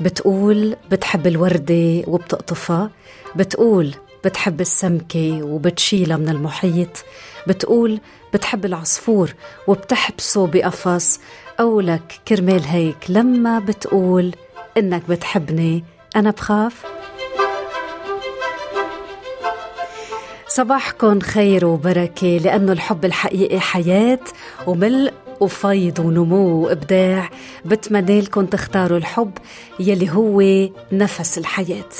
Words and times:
بتقول 0.00 0.76
بتحب 0.90 1.26
الوردة 1.26 2.02
وبتقطفها 2.06 2.90
بتقول 3.36 3.94
بتحب 4.24 4.60
السمكة 4.60 5.42
وبتشيلها 5.42 6.16
من 6.16 6.28
المحيط 6.28 7.04
بتقول 7.46 8.00
بتحب 8.34 8.64
العصفور 8.64 9.34
وبتحبسه 9.66 10.46
بقفص 10.46 11.20
قولك 11.58 12.20
كرمال 12.28 12.64
هيك 12.64 12.96
لما 13.08 13.58
بتقول 13.58 14.34
إنك 14.76 15.02
بتحبني 15.08 15.84
أنا 16.16 16.30
بخاف. 16.30 16.84
صباحكم 20.48 21.20
خير 21.20 21.66
وبركة 21.66 22.26
لأنه 22.26 22.72
الحب 22.72 23.04
الحقيقي 23.04 23.60
حياة 23.60 24.18
وملء 24.66 25.12
وفيض 25.40 25.98
ونمو 25.98 26.64
وإبداع 26.64 27.30
بتمنى 27.64 28.20
لكم 28.20 28.46
تختاروا 28.46 28.98
الحب 28.98 29.30
يلي 29.80 30.10
هو 30.10 30.68
نفس 30.92 31.38
الحياة. 31.38 31.90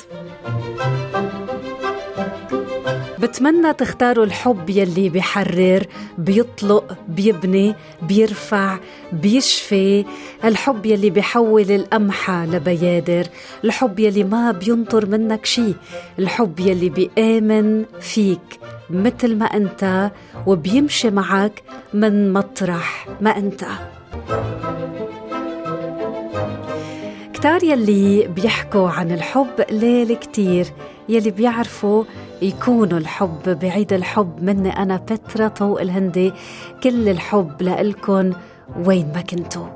بتمنى 3.26 3.72
تختاروا 3.72 4.24
الحب 4.24 4.70
يلي 4.70 5.08
بيحرر 5.08 5.86
بيطلق 6.18 6.98
بيبني 7.08 7.74
بيرفع 8.02 8.78
بيشفي. 9.12 10.04
الحب 10.44 10.86
يلي 10.86 11.10
بيحول 11.10 11.70
القمحة 11.70 12.46
لبيادر. 12.46 13.26
الحب 13.64 13.98
يلي 13.98 14.24
ما 14.24 14.52
بينطر 14.52 15.06
منك 15.06 15.44
شي. 15.44 15.74
الحب 16.18 16.60
يلي 16.60 16.88
بيآمن 16.88 17.84
فيك 18.00 18.60
مثل 18.90 19.36
ما 19.36 19.46
أنت 19.46 20.10
وبيمشي 20.46 21.10
معك 21.10 21.62
من 21.94 22.32
مطرح 22.32 23.08
ما 23.20 23.38
أنت. 23.38 23.64
كتار 27.34 27.64
يلي 27.64 28.28
بيحكوا 28.28 28.88
عن 28.88 29.10
الحب 29.12 29.64
ليل 29.70 30.14
كتير. 30.14 30.66
يلي 31.08 31.30
بيعرفوا 31.30 32.04
يكونوا 32.42 32.98
الحب 32.98 33.58
بعيد 33.62 33.92
الحب 33.92 34.42
مني 34.42 34.70
أنا 34.82 34.96
بترا 34.96 35.48
طوق 35.48 35.80
الهندي. 35.80 36.32
كل 36.82 37.08
الحب 37.08 37.62
لإلكن 37.62 38.32
وين 38.84 39.12
ما 39.14 39.20
كنتوا 39.20 39.66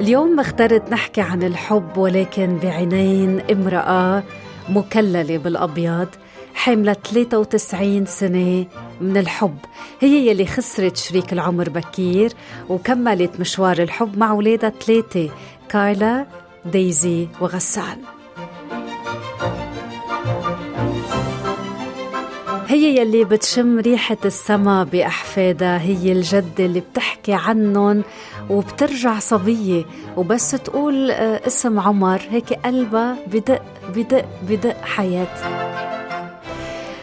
اليوم 0.00 0.40
اخترت 0.40 0.92
نحكي 0.92 1.20
عن 1.20 1.42
الحب 1.42 1.96
ولكن 1.96 2.58
بعينين 2.62 3.40
امرأة 3.40 4.22
مكللة 4.68 5.38
بالأبيض 5.38 6.08
حاملة 6.54 6.92
93 6.92 8.06
سنة 8.06 8.66
من 9.00 9.16
الحب. 9.16 9.56
هي 10.00 10.28
يلي 10.28 10.46
خسرت 10.46 10.96
شريك 10.96 11.32
العمر 11.32 11.68
بكير 11.68 12.32
وكملت 12.68 13.40
مشوار 13.40 13.78
الحب 13.82 14.18
مع 14.18 14.32
ولادها 14.32 14.70
ثلاثة 14.70 15.30
كارلا 15.70 16.26
دايزي 16.64 17.28
وغسان. 17.40 17.98
هي 22.66 23.00
يلي 23.00 23.24
بتشم 23.24 23.78
ريحة 23.78 24.16
السما 24.24 24.84
بأحفادها 24.84 25.80
هي 25.80 26.12
الجدة 26.12 26.64
اللي 26.64 26.80
بتحكي 26.80 27.32
عنهم 27.32 28.02
وبترجع 28.50 29.18
صبية. 29.18 29.84
وبس 30.16 30.50
تقول 30.50 31.10
آه، 31.10 31.46
اسم 31.46 31.80
عمر 31.80 32.20
هيك 32.30 32.52
قلبها 32.52 33.16
بدق 33.26 33.62
بدق 33.94 34.24
بدق 34.48 34.84
حياة. 34.84 35.36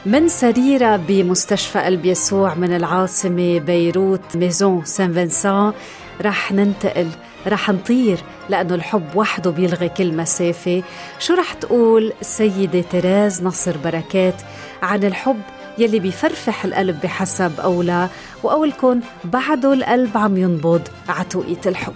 من 0.05 0.27
سريرة 0.27 0.95
بمستشفى 0.95 1.79
قلب 1.79 2.05
يسوع 2.05 2.53
من 2.53 2.75
العاصمة 2.75 3.59
بيروت 3.59 4.35
Maison 4.35 4.85
Saint 4.85 5.13
Vincent 5.13 5.73
رح 6.21 6.51
ننتقل 6.51 7.07
رح 7.47 7.69
نطير 7.69 8.17
لأنه 8.49 8.75
الحب 8.75 9.15
وحده 9.15 9.51
بيلغي 9.51 9.89
كل 9.89 10.13
مسافة. 10.13 10.83
شو 11.19 11.33
رح 11.33 11.53
تقول 11.53 12.13
السيدة 12.21 12.81
تيريز 12.81 13.43
نصر 13.43 13.77
بركات 13.77 14.35
عن 14.81 15.03
الحب 15.03 15.41
يلي 15.77 15.99
بيفرفح 15.99 16.65
القلب 16.65 17.01
بحسب 17.03 17.59
أولى؟ 17.59 18.09
وأولكن 18.43 18.99
بعده 19.23 19.73
القلب 19.73 20.17
عم 20.17 20.37
ينبض 20.37 20.81
عتوقيت 21.09 21.61
الحب. 21.65 21.93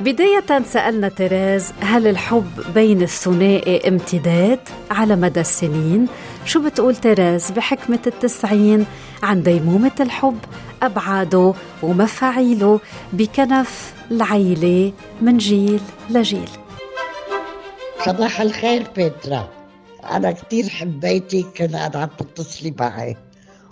بداية 0.00 0.62
سألنا 0.64 1.08
تيريز 1.08 1.72
هل 1.80 2.06
الحب 2.06 2.50
بين 2.74 3.02
الثنائي 3.02 3.88
امتداد 3.88 4.58
على 4.90 5.16
مدى 5.16 5.40
السنين؟ 5.40 6.06
شو 6.44 6.62
بتقول 6.62 6.96
تيريز 6.96 7.50
بحكمة 7.50 7.98
التسعين 8.06 8.86
عن 9.22 9.42
ديمومة 9.42 9.90
الحب 10.00 10.38
أبعاده 10.82 11.54
ومفاعيله 11.82 12.80
بكنف 13.12 13.94
العيلة 14.10 14.92
من 15.22 15.36
جيل 15.36 15.80
لجيل؟ 16.10 16.48
صباح 18.06 18.40
الخير 18.40 18.86
بيترا 18.96 19.48
أنا 20.10 20.32
كتير 20.32 20.68
حبيتك 20.68 21.52
كان 21.54 21.74
عم 21.74 22.08
تتصلي 22.18 22.74
معي 22.80 23.16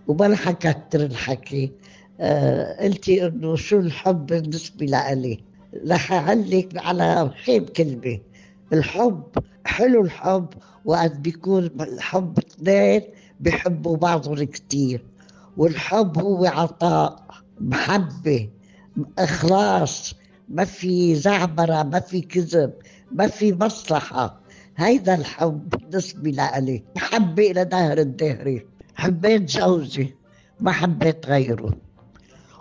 وما 0.08 0.26
رح 0.26 0.48
أكتر 0.48 1.00
الحكي 1.00 1.72
آه 2.20 2.84
قلتي 2.84 3.26
إنه 3.26 3.56
شو 3.56 3.78
الحب 3.78 4.26
بالنسبة 4.26 4.86
لإلي؟ 4.86 5.40
رح 5.90 6.12
أعلق 6.12 6.68
على 6.76 7.30
خيب 7.44 7.68
كلمة 7.70 8.18
الحب 8.72 9.22
حلو 9.64 10.02
الحب 10.04 10.46
وقت 10.84 11.16
بيكون 11.16 11.70
الحب 11.80 12.38
اثنين 12.38 13.02
بيحبوا 13.40 13.96
بعضهم 13.96 14.42
كتير. 14.42 15.04
والحب 15.56 16.18
هو 16.18 16.46
عطاء 16.46 17.26
محبة 17.60 18.48
إخلاص. 19.18 20.14
ما 20.48 20.64
في 20.64 21.14
زعبرة 21.14 21.82
ما 21.82 22.00
في 22.00 22.20
كذب 22.20 22.72
ما 23.12 23.26
في 23.26 23.52
مصلحة. 23.52 24.40
هيدا 24.76 25.14
الحب 25.14 25.68
بالنسبة 25.68 26.30
لإلي. 26.30 26.84
محبة 26.96 27.50
إلى 27.50 27.64
دهر 27.64 27.98
الدهري 27.98 28.66
حبيت 28.94 29.42
جوزي 29.42 30.14
ما 30.60 30.72
حبيت 30.72 31.26
غيره. 31.26 31.74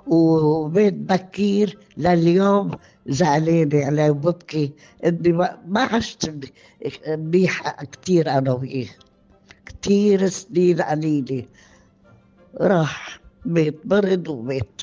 وبيت 0.07 0.93
بكير 0.93 1.77
لليوم 1.97 2.71
زعلانة 3.07 3.85
عليه 3.85 4.09
وببكي 4.11 4.71
إني 5.05 5.31
ما 5.67 5.81
عشت 5.81 6.33
منيحة 7.07 7.85
كثير 7.85 8.29
أنا 8.37 8.51
وياه 8.53 8.87
كثير 9.65 10.27
سنين 10.27 10.81
قليلة. 10.81 11.45
راح 12.61 13.19
مات 13.45 13.75
مرض 13.85 14.27
ومات 14.27 14.81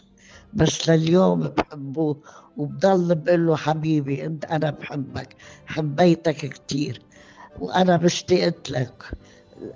بس 0.55 0.89
لليوم 0.91 1.41
بحبه 1.41 2.17
وبضل 2.57 3.15
بقول 3.15 3.47
له 3.47 3.57
حبيبي 3.57 4.25
إنت 4.27 4.45
أنا 4.45 4.71
بحبك 4.71 5.29
حبيتك 5.67 6.37
كثير 6.37 7.03
وأنا 7.61 7.97
مشتقت 7.97 8.71
لك. 8.71 9.05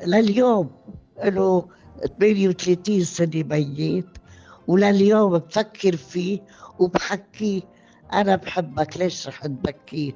لليوم 0.06 0.70
له 1.24 1.68
38 2.20 3.04
سنة 3.04 3.42
ميت 3.50 4.06
ولليوم 4.66 5.38
بفكر 5.38 5.96
فيه 5.96 6.40
وبحكيه 6.78 7.62
أنا 8.12 8.36
بحبك 8.36 8.96
ليش 8.96 9.28
رح 9.28 9.46
تبكي؟ 9.46 10.14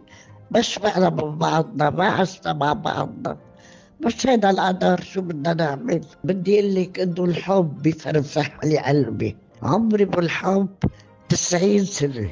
مش 0.51 0.79
معنا 0.79 1.11
من 1.11 1.39
بعضنا 1.39 1.91
ما 1.91 2.07
عشنا 2.07 2.53
مع 2.53 2.73
بعضنا. 2.73 3.37
بس 4.01 4.27
هذا 4.27 4.51
القدر 4.51 5.01
شو 5.01 5.21
بدنا 5.21 5.55
نعمل. 5.55 6.01
بدي 6.25 6.61
أقول 6.61 6.75
لك 6.75 7.01
إنه 7.01 7.25
الحب 7.25 7.83
بفرفح 7.83 8.59
لي 8.65 8.79
قلبي. 8.79 9.37
عمري 9.63 10.05
بالحب 10.05 10.69
تسعين 11.29 11.85
سنة. 11.85 12.31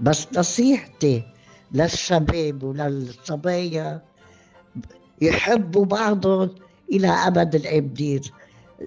بس 0.00 0.26
نصيحتي 0.36 1.22
للشباب 1.72 2.62
وللصبايا 2.62 4.02
يحبوا 5.22 5.84
بعضهم 5.84 6.50
إلى 6.92 7.08
أبد 7.08 7.54
الآبدين 7.54 8.20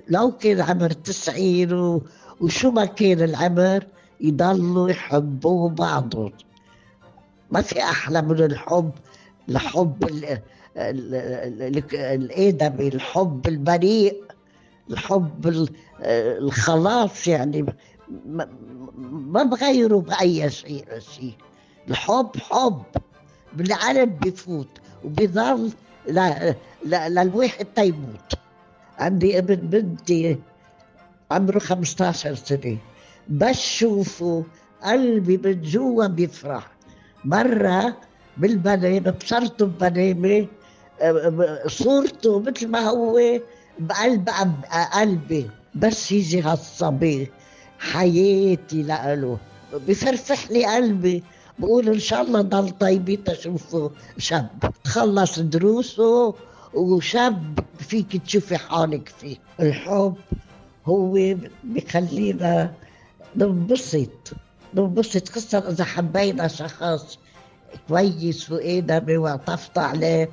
لو 0.09 0.31
كان 0.31 0.61
عمر 0.61 0.91
تسعين. 0.91 2.01
وشو 2.41 2.71
ما 2.71 2.85
كان 2.85 3.21
العمر 3.21 3.87
يضلوا 4.21 4.89
يحبوا 4.89 5.69
بعضهم. 5.69 6.31
ما 7.51 7.61
في 7.61 7.83
أحلى 7.83 8.21
من 8.21 8.43
الحب 8.43 8.91
الحب 9.49 10.09
الآدمي 11.93 12.87
الحب 12.87 13.47
البريء 13.47 14.23
الحب 14.89 15.69
الخلاص 16.03 17.27
يعني. 17.27 17.65
ما 19.09 19.43
بغيره 19.43 19.95
بأي 19.97 20.49
شيء 20.49 20.85
شيء. 20.99 21.33
الحب 21.89 22.29
حب. 22.37 22.83
بالقلب 23.53 24.19
بفوت 24.19 24.67
وبيضل 25.05 25.71
للواحد 26.85 27.65
تيموت 27.75 28.33
عندي 28.97 29.37
ابن 29.37 29.55
بنتي 29.55 30.37
عمره 31.31 31.59
15 31.59 32.35
سنة. 32.35 32.77
بس 33.29 33.59
شوفه 33.59 34.43
قلبي 34.83 35.37
من 35.37 35.61
جوا 35.61 36.07
بيفرح. 36.07 36.71
مرة 37.25 37.97
بالبنامة 38.37 39.11
بصرته 39.11 39.65
ببنامة 39.65 40.47
صورته 41.67 42.39
مثل 42.39 42.67
ما 42.67 42.79
هو 42.79 43.39
بقلب 43.79 44.29
قلبي. 44.93 45.49
بس 45.75 46.11
يجي 46.11 46.41
هالصبي 46.41 47.31
حياتي 47.79 48.83
لإله. 48.83 49.37
بفرفح 49.73 50.51
لي 50.51 50.65
قلبي. 50.65 51.23
بقول 51.59 51.89
إن 51.89 51.99
شاء 51.99 52.21
الله 52.21 52.41
ضل 52.41 52.69
طيبين 52.69 53.23
تشوفه 53.23 53.91
شاب. 54.17 54.73
خلص 54.85 55.39
دروسه 55.39 56.35
وشاب 56.73 57.59
فيك 57.79 58.17
تشوفي 58.17 58.57
حالك 58.57 59.09
فيه. 59.09 59.37
الحب 59.59 60.15
هو 60.89 61.35
بخلينا 61.63 62.73
ننبسط 63.35 64.31
ننبسط 64.73 65.29
خاصة 65.29 65.57
إذا 65.57 65.83
حبينا 65.83 66.47
شخص 66.47 67.19
كويس 67.87 68.51
وآدمي 68.51 69.17
وعطفت 69.17 69.77
عليه 69.77 70.29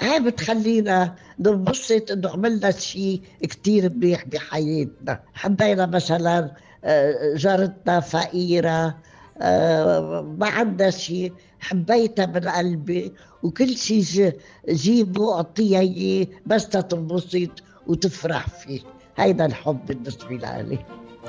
هاي 0.00 0.20
بتخلينا 0.20 1.14
ننبسط 1.40 2.10
إنه 2.10 2.30
عملنا 2.30 2.70
شيء 2.70 3.22
كتير 3.42 3.92
منيح 3.92 4.24
بحياتنا. 4.24 5.20
حبينا 5.34 5.86
مثلا 5.86 6.50
آه، 6.84 7.34
جارتنا 7.36 8.00
فقيرة 8.00 8.98
آه، 9.40 10.34
ما 10.38 10.46
عندها 10.46 10.90
شيء. 10.90 11.32
حبيتها 11.60 12.26
من 12.26 12.48
قلبي. 12.48 13.12
وكل 13.42 13.76
شيء 13.76 14.32
جيبه 14.68 15.34
اعطيها 15.34 15.80
إياه 15.80 16.26
بس 16.46 16.68
تنبسط 16.68 17.50
وتفرح 17.86 18.48
فيه. 18.48 18.80
هيدا 19.18 19.46
الحب 19.46 19.86
بالنسبة 19.86 20.36
لي 20.36 20.78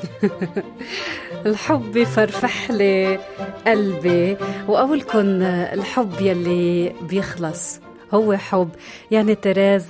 الحب 1.46 1.92
بفرفح 1.92 2.72
لي 2.72 3.20
قلبي 3.68 4.38
وأولكن 4.68 5.42
الحب 5.44 6.22
يلي 6.22 6.94
بيخلص 7.02 7.80
هو 8.14 8.38
حب. 8.38 8.70
يعني 9.12 9.36
تريز 9.36 9.90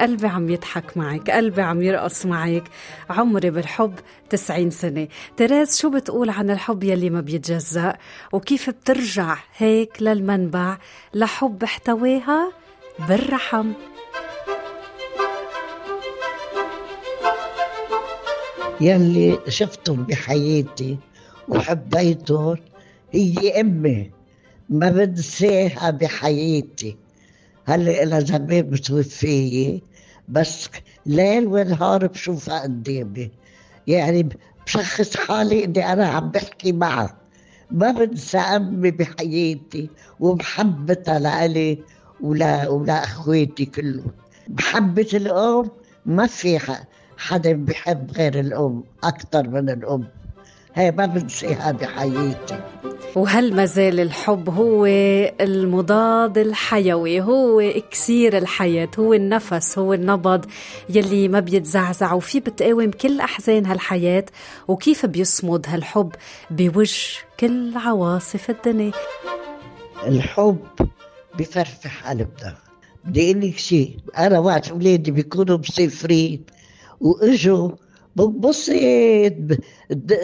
قلبي 0.00 0.26
عم 0.26 0.48
يضحك 0.50 0.96
معك 0.96 1.30
قلبي 1.30 1.62
عم 1.62 1.82
يرقص 1.82 2.26
معك. 2.26 2.64
عمري 3.10 3.50
بالحب 3.50 3.94
تسعين 4.30 4.70
سنة. 4.70 5.08
تريز 5.36 5.78
شو 5.80 5.90
بتقول 5.90 6.30
عن 6.30 6.50
الحب 6.50 6.84
يلي 6.84 7.10
ما 7.10 7.20
بيتجزأ؟ 7.20 7.96
وكيف 8.32 8.70
بترجع 8.70 9.36
هيك 9.56 9.96
للمنبع 10.02 10.76
لحب 11.14 11.62
احتواها 11.62 12.52
بالرحم. 13.08 13.72
يلي 18.82 19.38
شفتهم 19.48 20.02
بحياتي 20.02 20.98
وحبيتهم 21.48 22.56
هي 23.12 23.60
أمي. 23.60 24.10
ما 24.70 24.90
بنساها 24.90 25.90
بحياتي. 25.90 26.96
هلأ 27.64 28.02
إلها 28.02 28.20
زمان 28.20 28.70
متوفية 28.70 29.80
بس 30.28 30.68
ليل 31.06 31.46
ونهار 31.46 32.06
بشوفها 32.06 32.62
قدامي. 32.62 33.30
يعني 33.86 34.28
بشخص 34.66 35.16
حالي 35.16 35.64
إني 35.64 35.92
أنا 35.92 36.06
عم 36.06 36.30
بحكي 36.30 36.72
معها. 36.72 37.16
ما 37.70 37.90
بنسى 37.90 38.38
أمي 38.38 38.90
بحياتي 38.90 39.88
ومحبتها 40.20 41.18
لإلي 41.18 41.78
ولا 42.20 42.68
ولا 42.68 43.04
إخواتي 43.04 43.64
كلهم. 43.64 44.12
محبة 44.48 45.08
الأم 45.14 45.70
ما 46.06 46.26
في 46.26 46.58
حدا 47.18 47.52
بحب 47.52 48.10
غير 48.10 48.40
الأم 48.40 48.84
أكثر 49.04 49.48
من 49.48 49.70
الأم. 49.70 50.04
هي 50.74 50.90
ما 50.90 51.06
بنسيها 51.06 51.72
بحياتي 51.72 52.60
وهل 53.16 53.54
ما 53.56 53.64
زال 53.64 54.00
الحب 54.00 54.48
هو 54.50 54.86
المضاد 55.40 56.38
الحيوي 56.38 57.20
هو 57.20 57.60
إكسير 57.60 58.38
الحياة 58.38 58.88
هو 58.98 59.14
النفس 59.14 59.78
هو 59.78 59.94
النبض 59.94 60.44
يلي 60.88 61.28
ما 61.28 61.40
بيتزعزع 61.40 62.12
وفي 62.12 62.40
بتقاوم 62.40 62.90
كل 62.90 63.20
أحزان 63.20 63.66
هالحياة 63.66 64.24
وكيف 64.68 65.06
بيصمد 65.06 65.66
هالحب 65.68 66.12
بوجه 66.50 67.18
كل 67.40 67.76
عواصف 67.76 68.50
الدنيا. 68.50 68.92
الحب 70.06 70.58
بفرفح 71.38 72.08
قلبنا. 72.08 72.56
بدي 73.04 73.32
أقول 73.32 73.48
لك 73.48 73.58
شيء 73.58 73.96
أنا 74.18 74.38
وقت 74.38 74.70
أولادي 74.70 75.10
بيكونوا 75.10 75.58
مسافرين. 75.58 76.44
وإجوا 77.02 77.70
ببصت 78.16 78.72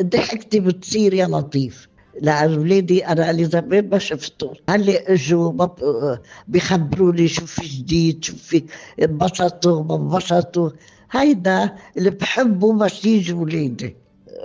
ضحكتي 0.02 0.60
بتصير 0.60 1.14
يا 1.14 1.26
لطيف. 1.26 1.88
لأن 2.20 2.58
ولادي 2.58 3.06
أنا 3.06 3.30
اللي 3.30 3.44
زمان 3.44 3.88
ما 3.88 3.98
شفته 3.98 4.52
هلأ 4.68 5.12
إجوا 5.12 5.66
بيخبروني 6.48 7.28
شو 7.28 7.46
في 7.46 7.66
جديد 7.68 8.24
شو 8.24 8.36
في 8.36 8.64
انبسطوا 9.02 9.82
ما 9.84 9.96
انبسطوا. 9.96 10.70
هيدا 11.10 11.76
اللي 11.96 12.10
بحبه 12.10 12.72
بس 12.72 13.04
يجوا 13.04 13.42
ولادي. 13.42 13.96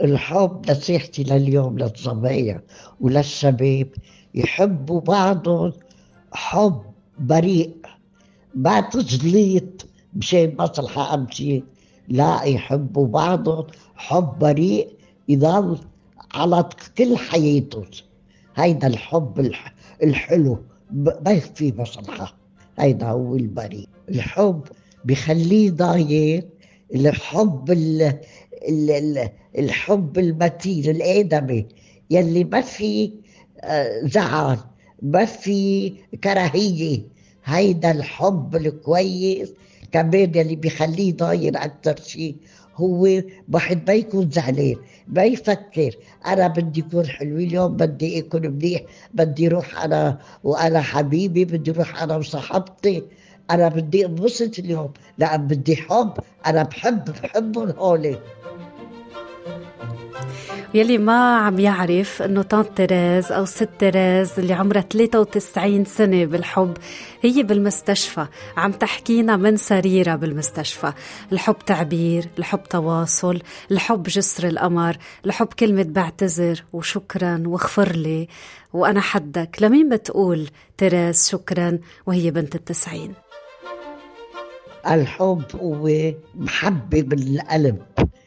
الحب 0.03 0.71
نصيحتي 0.71 1.24
لليوم 1.24 1.77
للصبايا 1.79 2.62
وللشباب. 3.00 3.88
يحبوا 4.36 5.01
بعضهم 5.01 5.74
حب 6.31 6.81
بريء. 7.19 7.75
بعد 8.56 8.89
تجليط 8.89 9.86
مشان 10.15 10.56
مصلحة 10.59 11.13
أمشي. 11.13 11.63
لا 12.07 12.44
يحبوا 12.44 13.07
بعضهم 13.07 13.67
حب 13.95 14.39
بريء 14.39 14.89
يضل 15.29 15.77
على 16.33 16.69
كل 16.97 17.17
حياته 17.17 17.83
هيدا 18.55 18.88
الحب 18.88 19.51
الحلو 20.03 20.57
ما 20.94 21.31
يخفي 21.31 21.73
مصلحة. 21.77 22.35
هيدا 22.79 23.07
هو 23.07 23.35
البريء. 23.35 23.88
الحب 24.09 24.61
بخليه 25.05 25.71
ضاير 25.71 26.44
الحب 26.95 27.71
ال 27.71 28.19
ال 28.69 29.29
الحب 29.57 30.17
المتين 30.19 30.89
الآدمي 30.95 31.65
يلي 32.10 32.43
ما 32.43 32.62
في 32.62 33.12
آه، 33.62 34.01
زعل 34.07 34.57
ما 35.01 35.25
في 35.25 35.89
كراهية. 36.24 37.01
هيدا 37.45 37.91
الحب 37.91 38.55
الكويس 38.55 39.53
كمان 39.93 40.31
يلي 40.35 40.55
بيخليه 40.55 41.13
ضاير 41.13 41.55
أكثر 41.57 41.95
شيء 42.03 42.35
هو 42.75 43.21
واحد 43.53 43.88
ما 43.88 43.93
يكون 43.93 44.29
زعلان 44.31 44.75
ما 45.07 45.23
يفكر 45.23 45.91
أنا 46.25 46.47
بدي 46.47 46.81
اكون 46.81 47.07
حلو 47.07 47.38
اليوم 47.38 47.77
بدي 47.77 48.19
اكون 48.19 48.47
منيح 48.47 48.81
بدي 49.13 49.47
أروح 49.47 49.83
أنا 49.83 50.19
وأنا 50.43 50.81
حبيبي 50.81 51.45
بدي 51.45 51.71
أروح 51.71 52.03
أنا 52.03 52.15
وصاحبتي 52.15 53.03
أنا 53.51 53.67
بدي 53.67 54.05
أنبسط 54.05 54.59
اليوم 54.59 54.93
لأن 55.17 55.47
بدي 55.47 55.75
حب 55.75 56.13
أنا 56.45 56.63
بحب 56.63 57.05
بحبهم 57.05 57.69
هولي. 57.69 58.19
يلي 60.74 60.98
ما 60.98 61.38
عم 61.38 61.60
يعرف 61.60 62.22
إنه 62.22 62.41
طنط 62.41 62.67
تيريز 62.67 63.31
أو 63.31 63.45
ست 63.45 63.69
تيريز 63.79 64.39
اللي 64.39 64.53
عمرها 64.53 64.81
93 64.81 65.86
سنة 65.86 66.25
بالحب 66.25 66.77
هي 67.22 67.43
بالمستشفى. 67.43 68.25
عم 68.57 68.72
تحكينا 68.72 69.38
من 69.38 69.57
سريرها 69.57 70.15
بالمستشفى. 70.15 70.93
الحب 71.31 71.55
تعبير 71.65 72.25
الحب 72.39 72.63
تواصل 72.63 73.41
الحب 73.72 74.03
جسر 74.03 74.48
القمر 74.48 74.98
الحب 75.25 75.48
كلمة 75.48 75.83
بعتذر 75.83 76.63
وشكرا 76.74 77.43
واغفر 77.45 77.91
لي. 77.91 78.27
وأنا 78.74 79.01
حدك. 79.01 79.57
لمين 79.62 79.89
بتقول 79.89 80.50
تيريز 80.77 81.29
شكرا 81.29 81.79
وهي 82.05 82.31
بنت 82.31 82.55
التسعين؟ 82.55 83.13
الحب 84.88 85.43
هو 85.55 86.13
محبة 86.36 87.01
بالقلب 87.01 87.77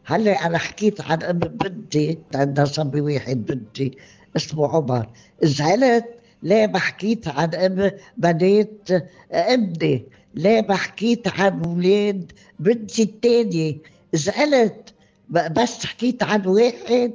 هلا 0.09 0.45
أنا 0.45 0.57
حكيت 0.57 1.01
عن 1.01 1.23
أم 1.23 1.39
بنتي 1.39 2.17
عندها 2.35 2.65
صبي 2.65 3.01
واحد 3.01 3.45
بنتي 3.45 3.97
اسمه 4.35 4.67
عمر. 4.67 5.07
زعلت؟ 5.43 6.05
ليه 6.43 6.67
ما 6.67 6.79
حكيت 6.79 7.27
عن 7.27 7.55
أم 7.55 7.91
بنات 8.17 8.89
ابني 9.31 10.05
ليه 10.35 10.65
ما 10.69 10.75
حكيت 10.75 11.27
عن 11.27 11.63
أولاد 11.63 12.31
بنتي 12.59 13.03
الثانية 13.03 13.77
زعلت؟ 14.13 14.93
بس 15.29 15.85
حكيت 15.85 16.23
عن 16.23 16.47
واحد؟ 16.47 17.13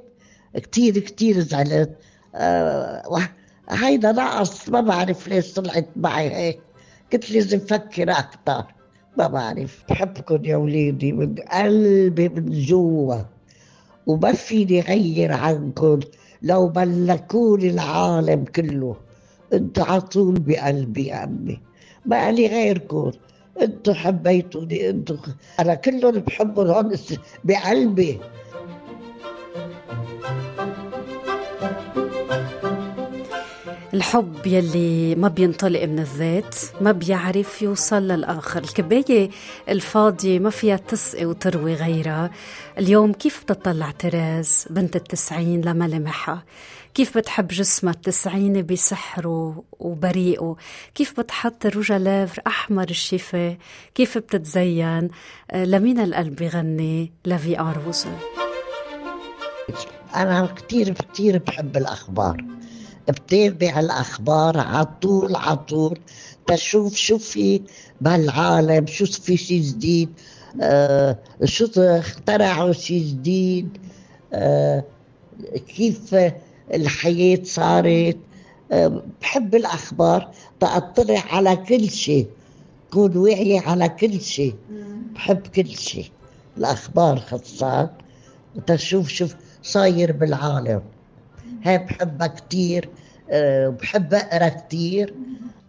كتير 0.55 0.99
كتير 0.99 1.41
زعلت. 1.41 1.97
آه 2.35 3.29
هيدا 3.71 4.13
نقص 4.13 4.69
ما 4.69 4.81
بعرف 4.81 5.29
ليش 5.29 5.53
طلعت 5.53 5.89
معي 5.97 6.35
هيك. 6.35 6.61
كنت 7.13 7.31
لازم 7.31 7.59
أفكر 7.59 8.11
أكثر 8.11 8.75
ما 9.17 9.27
بعرف 9.27 9.85
بحبكم 9.89 10.45
يا 10.45 10.57
وليدي 10.57 11.13
من 11.13 11.35
قلبي 11.35 12.29
من 12.29 12.51
جوا 12.51 13.17
وما 14.07 14.33
فيني 14.33 14.81
غير 14.81 15.33
عنكم 15.33 16.01
لو 16.43 16.73
ملكوني 16.77 17.71
العالم 17.71 18.45
كله. 18.45 18.97
أنتوا 19.53 19.85
على 19.85 20.01
طول 20.01 20.41
بقلبي 20.41 21.07
يا 21.07 21.25
أمي 21.25 21.61
ما 22.07 22.33
لي 22.33 22.47
غيركم 22.47 23.13
أنتوا 23.63 23.95
حبيتوني 23.95 24.91
أنتوا 24.91 25.17
أنا 25.61 25.75
كلهم 25.75 26.11
بحبهم 26.13 26.67
هون 26.67 26.93
بقلبي. 27.45 28.21
الحب 33.95 34.47
يلي 34.47 35.15
ما 35.15 35.29
بينطلق 35.29 35.85
من 35.85 35.99
الذات 35.99 36.57
ما 36.81 36.93
بيعرف 36.93 37.63
يوصل 37.63 38.03
للآخر. 38.03 38.61
الكباية 38.63 39.31
الفاضية 39.69 40.39
ما 40.39 40.51
فيها 40.51 40.77
تسقي 40.77 41.25
وتروي 41.25 41.75
غيرها. 41.75 42.31
اليوم 42.79 43.13
كيف 43.13 43.43
بتطلع 43.43 43.91
تراز 43.91 44.67
بنت 44.71 44.97
التسعين 44.97 45.61
لملامحها 45.61 46.45
كيف 46.95 47.19
بتحب 47.19 47.49
جسمها 47.49 47.93
التسعيني 47.93 48.63
بسحره 48.63 49.65
وبريئه 49.79 50.57
كيف 50.95 51.21
بتحط 51.21 51.67
روجا 51.67 51.99
لافر 51.99 52.43
أحمر 52.47 52.91
الشفا؟ 52.91 53.57
كيف 53.95 54.19
بتتزين؟ 54.19 55.11
آه، 55.51 55.65
لمين 55.65 56.01
القلب 56.01 56.37
بغني 56.37 57.13
لفي 57.25 57.61
أروز 57.61 58.07
أنا 60.17 60.47
كتير 60.47 60.93
كتير 60.93 61.39
بحب 61.39 61.77
الأخبار. 61.77 62.45
بتابع 63.09 63.81
الأخبار 63.81 64.59
عطول 64.59 65.37
عطول 65.37 65.99
تشوف 66.47 66.95
شو 66.95 67.19
في 67.19 67.63
بهالعالم 68.01 68.87
شو 68.87 69.07
في 69.07 69.37
شي 69.37 69.61
جديد 69.61 70.09
آه 70.61 71.19
شو 71.45 71.67
اخترعوا 71.77 72.73
شي 72.73 73.11
جديد 73.11 73.79
آه 74.33 74.85
كيف 75.77 76.17
الحياة 76.75 77.39
صارت. 77.45 78.17
آه 78.73 79.03
بحب 79.21 79.55
الأخبار. 79.55 80.31
تأطلع 80.61 81.23
على 81.31 81.57
كل 81.57 81.91
شيء 81.91 82.27
كون 82.93 83.17
واعية 83.17 83.61
على 83.61 83.89
كل 83.89 84.21
شيء 84.21 84.55
بحب 85.15 85.47
كل 85.47 85.69
شيء 85.77 86.11
الأخبار 86.59 87.21
خاصة. 87.21 87.91
تشوف 88.67 89.09
شوف 89.09 89.35
صاير 89.63 90.13
بالعالم. 90.13 90.83
هاي 91.65 91.79
بحبها 91.79 92.27
كتير 92.27 92.89
أه 93.31 93.69
بحب 93.69 94.15
أقرأ 94.15 94.49
كتير. 94.49 95.15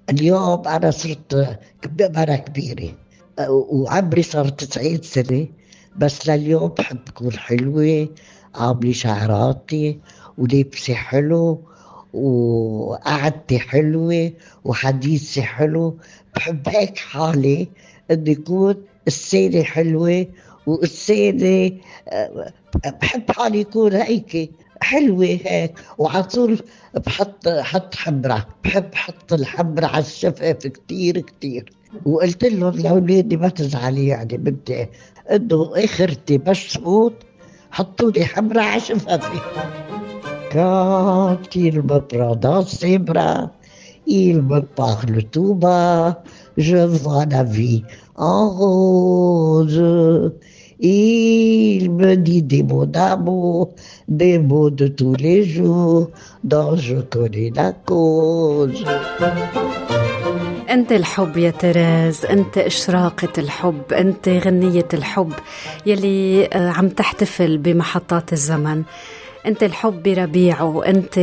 اليوم 0.10 0.68
أنا 0.68 0.92
صرت 0.92 1.58
مرة 2.00 2.36
كبيرة 2.36 2.94
أه 3.40 3.50
وعمري 3.52 4.24
صار 4.24 4.50
90 4.50 5.02
سنة 5.02 5.48
بس 5.96 6.30
لليوم 6.30 6.68
بحب 6.68 6.98
أكون 7.08 7.32
حلوة 7.34 8.10
عاملة 8.56 8.92
شعراتي 8.94 10.00
ولبسي 10.38 10.96
حلو 10.96 11.62
وقعدتي 12.14 13.60
حلوة 13.60 14.32
وحديثي 14.66 15.42
حلو. 15.42 15.98
بحب 16.36 16.70
هيك 16.70 16.98
حالي 16.98 17.68
إنه 18.12 18.30
يكون 18.32 18.76
السيرة 19.08 19.64
حلوة 19.64 20.28
والسيرة 20.68 21.72
أه 22.10 22.54
بحب 23.02 23.32
حالي 23.32 23.60
يكون 23.60 23.94
هيك 23.94 24.52
حلوة 24.84 25.26
هيك 25.26 25.80
وعلى 25.98 26.24
طول 26.24 26.60
بحط 27.06 27.48
حط 27.48 27.96
حمرة 27.96 28.48
بحب 28.64 28.96
حط 28.96 29.34
الحمرة 29.34 29.86
على 29.86 30.06
الشفاف 30.06 30.68
كتير 30.68 31.20
كتير 31.20 31.74
وقلت 32.06 32.44
لهم 32.44 32.74
لأولادي 32.74 33.38
ما 33.38 33.50
تزعلي 33.50 34.08
يعني 34.08 34.38
بدي 34.38 34.88
إنه 35.32 35.72
آخرتي 35.76 36.38
بس 36.38 36.78
فوت 36.78 37.24
حطوا 37.72 38.12
لي 38.12 38.26
حمرة 38.26 38.62
على 38.62 38.80
شفافي 38.80 39.40
dans 40.54 41.36
ses 42.62 43.00
bras, 43.00 43.52
il 44.06 44.44
me 44.44 44.60
parle 44.62 45.24
tout 45.24 45.56
bas, 45.56 46.22
je. 46.58 46.78
Il 50.80 51.92
me 51.92 52.16
dit 52.16 52.44
des 52.44 52.64
mots 52.64 52.86
d'amour, 52.86 53.74
des 54.08 54.40
mots 54.40 54.70
de 54.70 54.88
tous 54.88 55.16
les 55.16 55.44
jours, 55.44 56.10
dont 56.44 56.76
je 56.76 56.98
connais 57.14 57.52
la 57.56 57.72
cause. 57.74 58.84
انت 60.70 60.92
الحب 60.92 61.38
يا 61.38 61.52
تراز 61.52 62.26
انت 62.26 62.58
اشراقة 62.58 63.34
الحب 63.38 63.94
انت 63.94 64.30
غنية 64.30 64.88
الحب 64.94 65.34
يلي 65.86 66.50
عم 66.54 66.90
تحتفل 66.90 67.58
بمحطات 67.58 68.34
الزمن 68.34 68.84
أنت 69.46 69.64
الحب 69.64 70.04
بربيعه 70.04 70.86
انت 70.86 71.18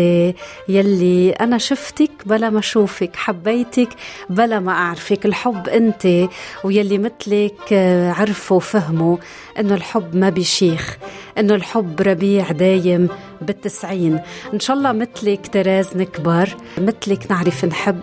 يلي 0.69 1.31
أنا 1.31 1.59
شفتك 1.59 2.11
بلا 2.27 2.51
ما 2.51 2.59
أشوفك 2.59 3.17
حبيتك 3.17 3.89
بلا 4.31 4.61
ما 4.61 4.73
أعرفك. 4.73 5.27
الحب 5.27 5.69
أنت 5.69 6.29
ويلي 6.65 6.99
مثلك 6.99 7.73
عرفوا 8.19 8.57
وفهموا 8.57 9.17
إنه 9.59 9.75
الحب 9.75 10.17
ما 10.17 10.31
بيشيخ 10.31 10.97
إنه 11.39 11.55
الحب 11.55 12.01
ربيع 12.01 12.51
دايم 12.53 13.09
بالتسعين. 13.43 14.21
إن 14.55 14.61
شاء 14.61 14.77
الله 14.77 14.93
مثلك 14.93 15.47
تراز 15.47 15.97
نكبر 15.97 16.57
مثلك 16.79 17.31
نعرف 17.31 17.65
نحب. 17.65 18.01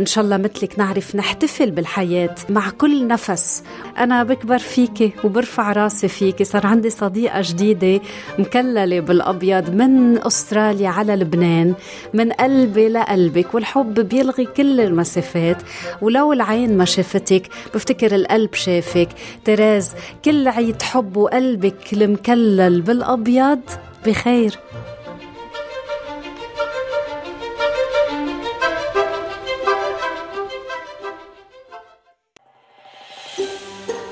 إن 0.00 0.06
شاء 0.06 0.24
الله 0.24 0.36
مثلك 0.36 0.78
نعرف 0.78 1.16
نحتفل 1.16 1.70
بالحياة 1.70 2.34
مع 2.48 2.70
كل 2.70 3.06
نفس. 3.06 3.62
أنا 3.98 4.22
بكبر 4.22 4.58
فيكي 4.58 5.12
وبرفع 5.24 5.72
راسي 5.72 6.08
فيكي. 6.08 6.44
صار 6.44 6.66
عندي 6.66 6.90
صديقة 6.90 7.40
جديدة 7.44 8.00
مكللة 8.38 9.00
بالأبيض 9.00 9.70
من 9.70 10.18
أستراليا 10.26 10.88
على 10.88 11.16
لبنان 11.16 11.74
من 12.14 12.32
قلبي 12.32 12.88
لقلبك 12.88 13.54
والحب 13.54 13.94
بيلغي 13.94 14.44
كل 14.44 14.80
المسافات. 14.80 15.62
ولو 16.02 16.32
العين 16.32 16.76
ما 16.76 16.84
شافتك 16.84 17.42
بفتكر 17.74 18.14
القلب 18.14 18.54
شافك. 18.54 19.08
تراز 19.44 19.94
كل 20.24 20.48
عيد 20.48 20.82
حب 20.82 21.16
وقلبك 21.16 21.92
المكلل 21.92 22.80
بالأبيض 22.80 23.60
بخير. 24.06 24.58